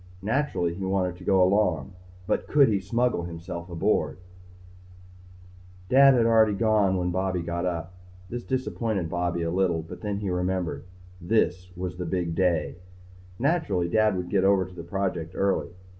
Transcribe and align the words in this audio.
Naturally 0.23 0.73
he 0.73 0.83
wanted 0.83 1.15
to 1.17 1.23
go 1.23 1.43
along. 1.43 1.91
But 2.25 2.47
could 2.47 2.69
he 2.69 2.79
smuggle 2.79 3.25
himself 3.25 3.69
aboard? 3.69 4.17
Illustrated 5.91 5.91
by 5.91 5.95
Lloyd 5.95 6.13
Rognan 6.15 6.15
Dad 6.15 6.17
had 6.17 6.25
already 6.25 6.53
gone 6.57 6.97
when 6.97 7.11
Bobby 7.11 7.41
got 7.43 7.67
up. 7.67 7.93
This 8.27 8.43
disappointed 8.43 9.09
Bobby 9.11 9.43
a 9.43 9.51
little 9.51 9.83
but 9.83 10.01
then 10.01 10.17
he 10.17 10.31
remembered 10.31 10.85
this 11.21 11.69
was 11.77 11.97
the 11.97 12.05
big 12.07 12.33
day. 12.33 12.77
Naturally 13.37 13.87
Dad 13.87 14.17
would 14.17 14.29
get 14.31 14.43
over 14.43 14.65
to 14.65 14.73
the 14.73 14.81
project 14.81 15.33
early. 15.35 15.69